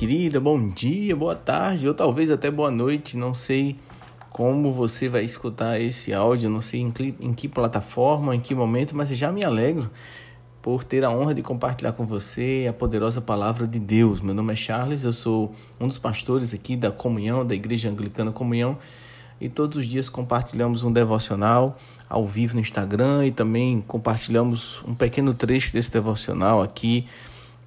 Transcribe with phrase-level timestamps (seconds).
[0.00, 3.18] querida, bom dia, boa tarde, ou talvez até boa noite.
[3.18, 3.76] Não sei
[4.30, 8.54] como você vai escutar esse áudio, não sei em que, em que plataforma, em que
[8.54, 9.90] momento, mas já me alegro
[10.62, 14.22] por ter a honra de compartilhar com você a poderosa palavra de Deus.
[14.22, 18.32] Meu nome é Charles, eu sou um dos pastores aqui da Comunhão, da Igreja Anglicana
[18.32, 18.78] Comunhão,
[19.38, 21.76] e todos os dias compartilhamos um devocional
[22.08, 27.06] ao vivo no Instagram e também compartilhamos um pequeno trecho desse devocional aqui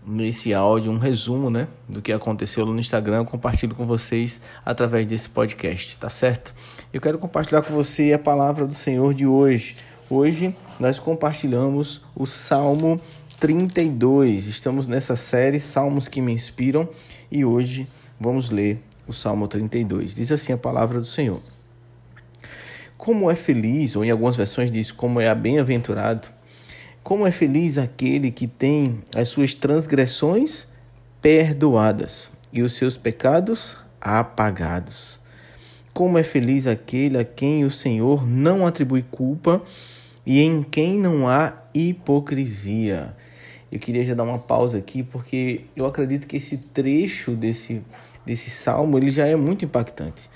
[0.05, 5.07] nesse áudio, um resumo, né, do que aconteceu no Instagram, eu compartilho com vocês através
[5.07, 6.53] desse podcast, tá certo?
[6.91, 9.75] Eu quero compartilhar com você a palavra do Senhor de hoje.
[10.09, 12.99] Hoje nós compartilhamos o Salmo
[13.39, 14.47] 32.
[14.47, 16.87] Estamos nessa série Salmos que me inspiram
[17.31, 17.87] e hoje
[18.19, 20.15] vamos ler o Salmo 32.
[20.15, 21.41] Diz assim a palavra do Senhor:
[22.97, 26.27] Como é feliz, ou em algumas versões diz como é bem-aventurado
[27.03, 30.67] como é feliz aquele que tem as suas transgressões
[31.21, 35.19] perdoadas e os seus pecados apagados.
[35.93, 39.61] Como é feliz aquele a quem o Senhor não atribui culpa
[40.25, 43.15] e em quem não há hipocrisia.
[43.69, 47.81] Eu queria já dar uma pausa aqui porque eu acredito que esse trecho desse,
[48.25, 50.29] desse salmo ele já é muito impactante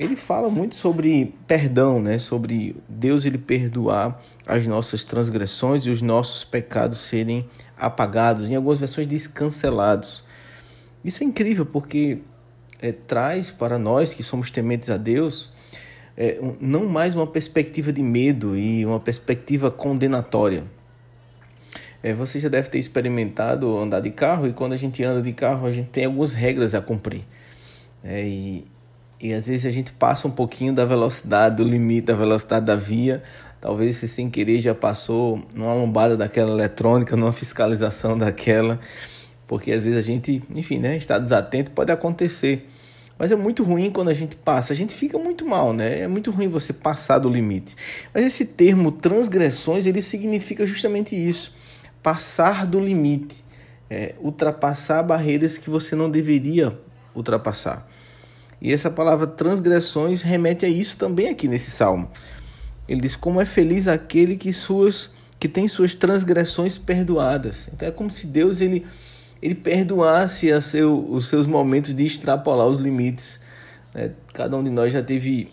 [0.00, 2.18] ele fala muito sobre perdão, né?
[2.18, 8.48] Sobre Deus ele perdoar as nossas transgressões e os nossos pecados serem apagados.
[8.48, 10.24] Em algumas versões diz cancelados.
[11.04, 12.22] Isso é incrível porque
[12.80, 15.52] é, traz para nós que somos tementes a Deus
[16.16, 20.64] é, não mais uma perspectiva de medo e uma perspectiva condenatória.
[22.02, 25.34] É, você já deve ter experimentado andar de carro e quando a gente anda de
[25.34, 27.26] carro a gente tem algumas regras a cumprir.
[28.02, 28.64] É, e
[29.20, 32.74] e às vezes a gente passa um pouquinho da velocidade, do limite da velocidade da
[32.74, 33.22] via.
[33.60, 38.80] Talvez você sem querer já passou numa lombada daquela eletrônica, numa fiscalização daquela,
[39.46, 42.66] porque às vezes a gente, enfim, né, está desatento, pode acontecer.
[43.18, 45.98] Mas é muito ruim quando a gente passa, a gente fica muito mal, né?
[46.00, 47.76] É muito ruim você passar do limite.
[48.14, 51.54] Mas esse termo transgressões, ele significa justamente isso:
[52.02, 53.44] passar do limite,
[53.90, 56.78] é, ultrapassar barreiras que você não deveria
[57.14, 57.89] ultrapassar.
[58.60, 62.10] E essa palavra transgressões remete a isso também aqui nesse salmo.
[62.88, 67.70] Ele diz: Como é feliz aquele que, suas, que tem suas transgressões perdoadas.
[67.72, 68.86] Então é como se Deus ele,
[69.40, 73.40] ele perdoasse seu, os seus momentos de extrapolar os limites.
[73.94, 74.12] Né?
[74.34, 75.50] Cada um de nós já teve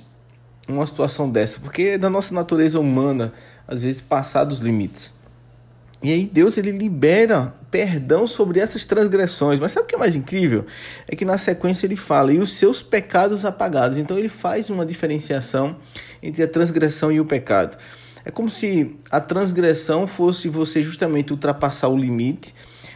[0.67, 3.31] uma situação dessa, porque é da nossa natureza humana,
[3.65, 5.13] às vezes, passar dos limites.
[6.03, 9.59] E aí Deus ele libera perdão sobre essas transgressões.
[9.59, 10.65] Mas sabe o que é mais incrível?
[11.07, 13.97] É que na sequência ele fala e os seus pecados apagados.
[13.97, 15.77] Então ele faz uma diferenciação
[16.23, 17.77] entre a transgressão e o pecado.
[18.25, 22.51] É como se a transgressão fosse você justamente ultrapassar o limite,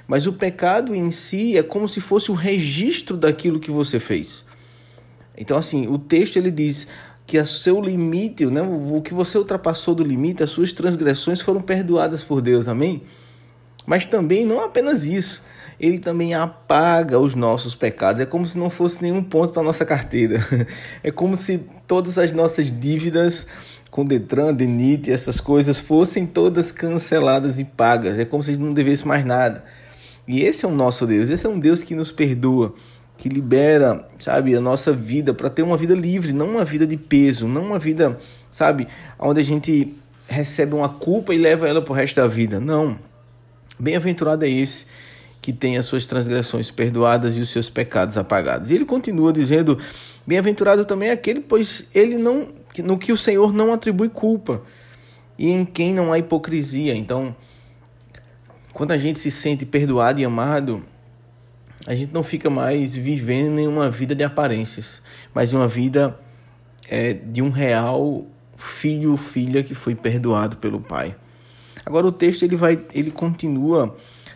[0.07, 4.43] mas o pecado em si é como se fosse o registro daquilo que você fez.
[5.37, 6.87] Então assim, o texto ele diz:
[7.27, 11.61] que o seu limite, né, o que você ultrapassou do limite, as suas transgressões foram
[11.61, 13.03] perdoadas por Deus, amém?
[13.85, 15.43] Mas também não apenas isso,
[15.79, 18.21] ele também apaga os nossos pecados.
[18.21, 20.39] É como se não fosse nenhum ponto para nossa carteira.
[21.03, 23.47] É como se todas as nossas dívidas
[23.89, 28.19] com Detran, DENIT, essas coisas fossem todas canceladas e pagas.
[28.19, 29.63] É como se a gente não devesse mais nada.
[30.27, 32.75] E esse é o nosso Deus, esse é um Deus que nos perdoa
[33.21, 36.97] que libera, sabe, a nossa vida para ter uma vida livre, não uma vida de
[36.97, 38.17] peso, não uma vida,
[38.49, 38.87] sabe,
[39.19, 39.95] onde a gente
[40.27, 42.59] recebe uma culpa e leva ela para o resto da vida.
[42.59, 42.97] Não.
[43.81, 44.85] Bem-aventurado é esse
[45.41, 48.69] que tem as suas transgressões perdoadas e os seus pecados apagados.
[48.69, 49.79] E ele continua dizendo:
[50.25, 54.61] Bem-aventurado também é aquele, pois ele não no que o Senhor não atribui culpa
[55.35, 56.93] e em quem não há hipocrisia.
[56.93, 57.35] Então,
[58.71, 60.83] quando a gente se sente perdoado e amado,
[61.87, 65.01] a gente não fica mais vivendo em uma vida de aparências,
[65.33, 66.19] mas uma vida
[66.87, 71.15] é, de um real filho ou filha que foi perdoado pelo Pai.
[71.85, 73.95] Agora o texto ele vai, ele continua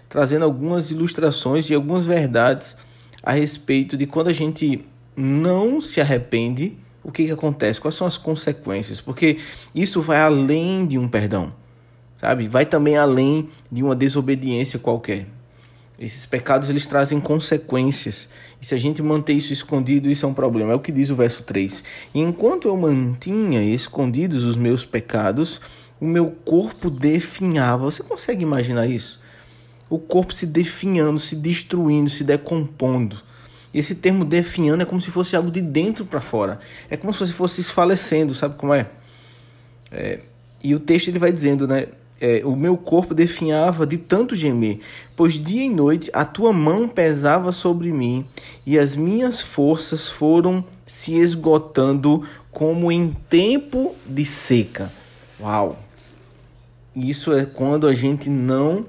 [0.09, 2.75] trazendo algumas ilustrações e algumas verdades
[3.21, 7.79] a respeito de quando a gente não se arrepende, o que, que acontece?
[7.79, 8.99] Quais são as consequências?
[8.99, 9.37] Porque
[9.73, 11.53] isso vai além de um perdão,
[12.19, 12.47] sabe?
[12.47, 15.27] Vai também além de uma desobediência qualquer.
[15.97, 18.27] Esses pecados eles trazem consequências.
[18.61, 20.73] E se a gente manter isso escondido, isso é um problema.
[20.73, 21.83] É o que diz o verso 3.
[22.13, 25.61] E enquanto eu mantinha escondidos os meus pecados,
[25.99, 27.83] o meu corpo definhava.
[27.83, 29.21] Você consegue imaginar isso?
[29.89, 33.21] O corpo se definhando, se destruindo, se decompondo.
[33.73, 36.59] Esse termo definhando é como se fosse algo de dentro para fora.
[36.89, 38.87] É como se fosse esfalecendo, sabe como é?
[39.91, 40.19] é?
[40.63, 41.87] E o texto ele vai dizendo, né?
[42.19, 44.79] é, o meu corpo definhava de tanto gemer,
[45.15, 48.25] pois dia e noite a tua mão pesava sobre mim
[48.65, 54.91] e as minhas forças foram se esgotando como em tempo de seca.
[55.39, 55.77] Uau!
[56.95, 58.85] Isso é quando a gente não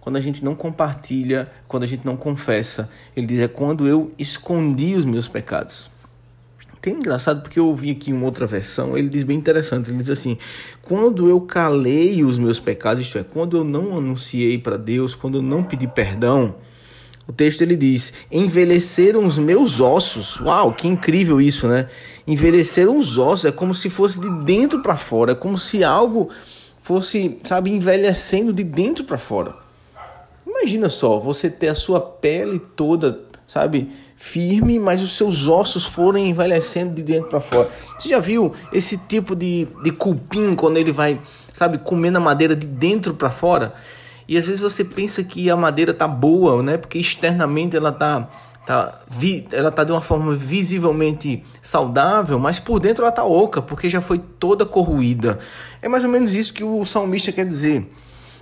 [0.00, 2.90] quando a gente não compartilha, quando a gente não confessa.
[3.16, 5.88] Ele diz é quando eu escondi os meus pecados.
[6.80, 10.10] Tem engraçado porque eu ouvi aqui uma outra versão, ele diz bem interessante, ele diz
[10.10, 10.36] assim:
[10.82, 15.38] "Quando eu calei os meus pecados, isto é, quando eu não anunciei para Deus, quando
[15.38, 16.56] eu não pedi perdão,
[17.32, 20.38] o texto ele diz: "Envelheceram os meus ossos".
[20.38, 21.88] Uau, que incrível isso, né?
[22.26, 26.28] Envelheceram os ossos, é como se fosse de dentro para fora, é como se algo
[26.82, 29.56] fosse, sabe, envelhecendo de dentro para fora.
[30.46, 36.18] Imagina só, você ter a sua pele toda, sabe, firme, mas os seus ossos foram
[36.18, 37.70] envelhecendo de dentro para fora.
[37.98, 41.18] Você já viu esse tipo de, de cupim quando ele vai,
[41.50, 43.72] sabe, comendo a madeira de dentro para fora?
[44.32, 46.78] E às vezes você pensa que a madeira tá boa, né?
[46.78, 48.30] Porque externamente ela tá
[48.64, 49.02] tá
[49.52, 54.00] ela tá de uma forma visivelmente saudável, mas por dentro ela tá oca, porque já
[54.00, 55.38] foi toda corroída.
[55.82, 57.86] É mais ou menos isso que o salmista quer dizer,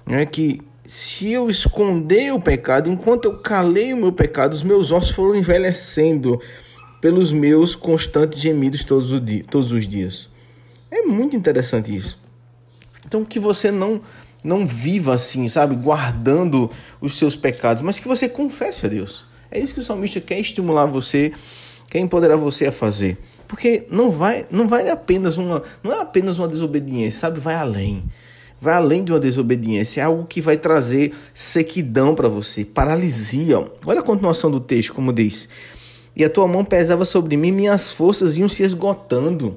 [0.07, 0.25] né?
[0.25, 5.11] Que se eu esconder o pecado, enquanto eu calei o meu pecado, os meus ossos
[5.11, 6.41] foram envelhecendo
[7.01, 9.11] pelos meus constantes gemidos todos,
[9.51, 10.29] todos os dias.
[10.89, 12.17] É muito interessante isso.
[13.05, 14.01] Então que você não
[14.43, 16.71] não viva assim, sabe, guardando
[17.01, 19.25] os seus pecados, mas que você confesse a Deus.
[19.51, 21.33] É isso que o salmista quer estimular você,
[21.89, 23.19] quer empoderar você a fazer.
[23.49, 28.05] Porque não vai, não vai apenas uma, não é apenas uma desobediência, sabe, vai além
[28.61, 33.65] vai além de uma desobediência, é algo que vai trazer sequidão para você, paralisia.
[33.87, 35.49] Olha a continuação do texto, como diz:
[36.15, 39.57] E a tua mão pesava sobre mim, minhas forças iam se esgotando.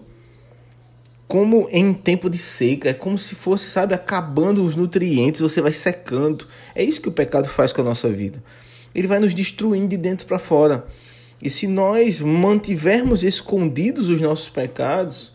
[1.27, 5.71] Como em tempo de seca, é como se fosse, sabe, acabando os nutrientes, você vai
[5.71, 6.47] secando.
[6.75, 8.43] É isso que o pecado faz com a nossa vida.
[8.93, 10.85] Ele vai nos destruindo de dentro para fora.
[11.41, 15.33] E se nós mantivermos escondidos os nossos pecados,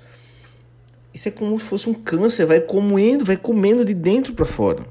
[1.12, 4.86] isso é como se fosse um câncer, vai comendo, vai comendo de dentro para fora.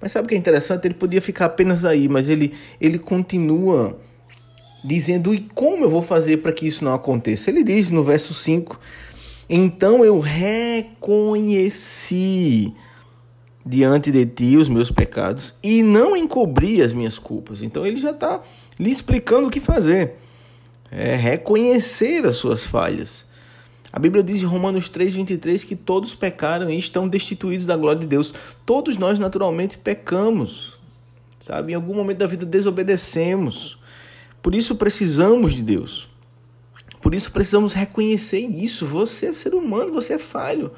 [0.00, 0.86] Mas sabe o que é interessante?
[0.86, 3.98] Ele podia ficar apenas aí, mas ele, ele continua
[4.84, 7.50] dizendo: e como eu vou fazer para que isso não aconteça?
[7.50, 8.78] Ele diz no verso 5:
[9.48, 11.54] Então eu reconheci
[13.64, 17.62] diante de ti os meus pecados e não encobri as minhas culpas.
[17.62, 18.42] Então ele já está
[18.78, 20.16] lhe explicando o que fazer.
[20.90, 23.26] É reconhecer as suas falhas.
[23.92, 28.06] A Bíblia diz em Romanos 3,23 que todos pecaram e estão destituídos da glória de
[28.06, 28.34] Deus.
[28.66, 30.78] Todos nós naturalmente pecamos,
[31.38, 31.72] sabe?
[31.72, 33.78] Em algum momento da vida desobedecemos.
[34.42, 36.10] Por isso precisamos de Deus.
[37.04, 38.86] Por isso precisamos reconhecer isso.
[38.86, 40.72] Você é ser humano, você é falho.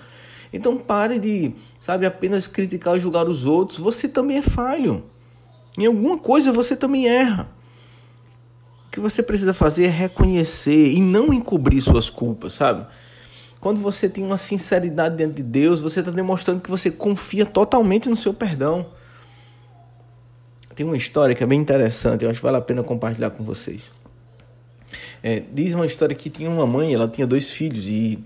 [0.53, 3.79] Então pare de, sabe, apenas criticar e julgar os outros.
[3.79, 5.05] Você também é falho.
[5.79, 7.49] Em alguma coisa você também erra.
[8.89, 12.85] O que você precisa fazer é reconhecer e não encobrir suas culpas, sabe?
[13.61, 18.09] Quando você tem uma sinceridade diante de Deus, você está demonstrando que você confia totalmente
[18.09, 18.87] no seu perdão.
[20.75, 23.45] Tem uma história que é bem interessante, eu acho que vale a pena compartilhar com
[23.45, 23.93] vocês.
[25.23, 28.19] É, diz uma história que tinha uma mãe, ela tinha dois filhos e,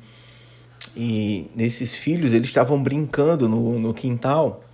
[0.97, 4.65] e nesses filhos eles estavam brincando no, no quintal.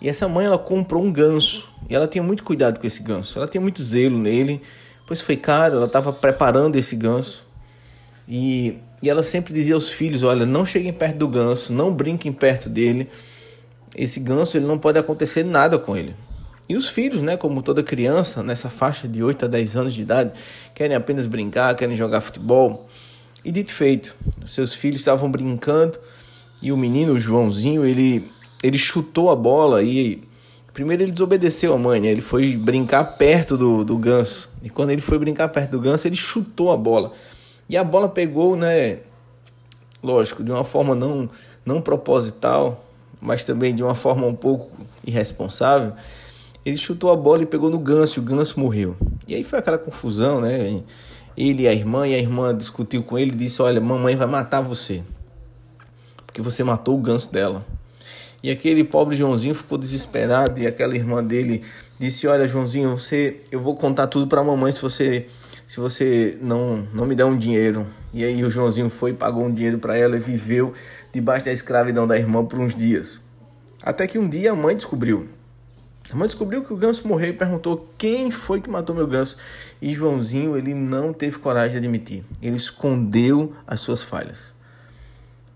[0.00, 3.38] E essa mãe ela comprou um ganso e ela tinha muito cuidado com esse ganso.
[3.38, 4.60] Ela tinha muito zelo nele,
[5.06, 7.46] pois foi caro, ela estava preparando esse ganso.
[8.28, 12.32] E e ela sempre dizia aos filhos: olha, não cheguem perto do ganso, não brinquem
[12.32, 13.10] perto dele.
[13.94, 16.14] Esse ganso ele não pode acontecer nada com ele.
[16.72, 20.00] E os filhos, né, como toda criança, nessa faixa de 8 a 10 anos de
[20.00, 20.32] idade,
[20.74, 22.88] querem apenas brincar, querem jogar futebol.
[23.44, 25.98] E dito feito, seus filhos estavam brincando
[26.62, 28.26] e o menino, o Joãozinho, ele,
[28.62, 30.22] ele chutou a bola e
[30.72, 32.08] primeiro ele desobedeceu a mãe, né?
[32.08, 34.48] ele foi brincar perto do, do ganso.
[34.62, 37.12] E quando ele foi brincar perto do ganso, ele chutou a bola.
[37.68, 39.00] E a bola pegou, né?
[40.02, 41.28] Lógico, de uma forma não,
[41.66, 42.82] não proposital,
[43.20, 44.70] mas também de uma forma um pouco
[45.04, 45.92] irresponsável.
[46.64, 48.96] Ele chutou a bola e pegou no ganso, o ganso morreu.
[49.26, 50.82] E aí foi aquela confusão, né?
[51.36, 54.26] Ele e a irmã, e a irmã discutiu com ele e disse: Olha, mamãe vai
[54.26, 55.02] matar você,
[56.26, 57.64] porque você matou o ganso dela.
[58.42, 61.62] E aquele pobre Joãozinho ficou desesperado e aquela irmã dele
[61.98, 65.26] disse: "Olha, Joãozinho, você eu vou contar tudo para a mamãe se você
[65.66, 67.86] se você não, não me der um dinheiro.
[68.12, 70.74] E aí o Joãozinho foi, pagou um dinheiro para ela e viveu
[71.12, 73.22] debaixo da escravidão da irmã por uns dias.
[73.82, 75.28] Até que um dia a mãe descobriu.
[76.16, 79.36] Mãe descobriu que o ganso morreu e perguntou quem foi que matou meu ganso.
[79.80, 82.24] E Joãozinho, ele não teve coragem de admitir.
[82.40, 84.54] Ele escondeu as suas falhas.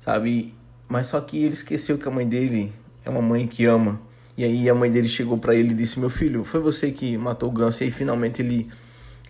[0.00, 0.54] Sabe?
[0.88, 2.72] Mas só que ele esqueceu que a mãe dele
[3.04, 4.00] é uma mãe que ama.
[4.36, 7.16] E aí a mãe dele chegou para ele e disse: Meu filho, foi você que
[7.18, 7.82] matou o ganso.
[7.82, 8.68] E aí finalmente ele,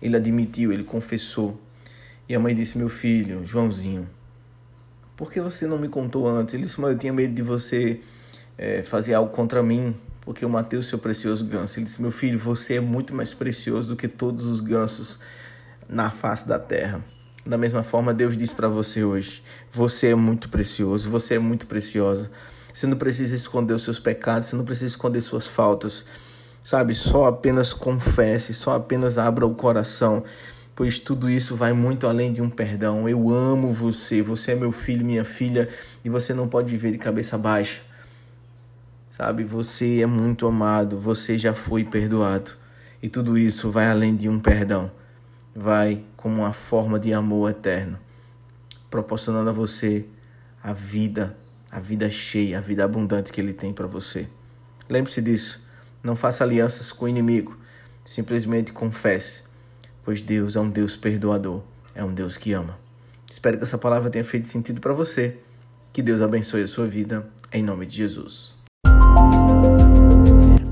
[0.01, 1.59] ele admitiu, ele confessou.
[2.29, 4.07] E a mãe disse: Meu filho, Joãozinho,
[5.15, 6.53] por que você não me contou antes?
[6.53, 8.01] Ele disse: Mas eu tinha medo de você
[8.57, 9.95] é, fazer algo contra mim,
[10.27, 11.79] porque eu matei o seu precioso ganso.
[11.79, 15.19] Ele disse: Meu filho, você é muito mais precioso do que todos os gansos
[15.87, 17.01] na face da terra.
[17.45, 19.41] Da mesma forma, Deus diz para você hoje:
[19.71, 22.29] Você é muito precioso, você é muito preciosa.
[22.73, 26.05] Você não precisa esconder os seus pecados, você não precisa esconder suas faltas.
[26.61, 30.25] Sabe, só apenas confesse, só apenas abra o coração,
[30.75, 33.07] pois tudo isso vai muito além de um perdão.
[33.07, 35.69] Eu amo você, você é meu filho, minha filha,
[36.03, 37.87] e você não pode viver de cabeça baixa.
[39.17, 42.51] Sabe, você é muito amado, você já foi perdoado.
[43.01, 44.91] E tudo isso vai além de um perdão.
[45.55, 47.97] Vai como uma forma de amor eterno,
[48.91, 50.05] proporcionando a você
[50.61, 51.35] a vida
[51.71, 54.27] a vida cheia, a vida abundante que Ele tem para você.
[54.87, 55.67] Lembre-se disso.
[56.03, 57.57] Não faça alianças com o inimigo.
[58.05, 59.45] Simplesmente confesse,
[60.05, 61.63] pois Deus é um Deus perdoador,
[61.95, 62.77] é um Deus que ama.
[63.29, 65.39] Espero que essa palavra tenha feito sentido para você.
[65.91, 68.56] Que Deus abençoe a sua vida, em nome de Jesus.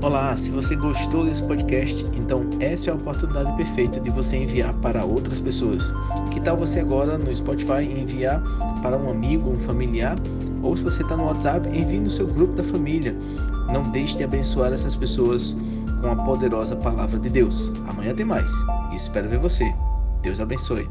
[0.06, 4.72] Olá, se você gostou desse podcast, então essa é a oportunidade perfeita de você enviar
[4.74, 5.92] para outras pessoas.
[6.32, 8.40] Que tal você agora no Spotify enviar
[8.82, 10.14] para um amigo, um familiar?
[10.62, 13.16] Ou se você está no WhatsApp, envie no seu grupo da família.
[13.72, 15.56] Não deixe de abençoar essas pessoas
[16.00, 17.72] com a poderosa palavra de Deus.
[17.88, 18.48] Amanhã tem mais
[18.92, 19.74] e espero ver você.
[20.22, 20.88] Deus abençoe.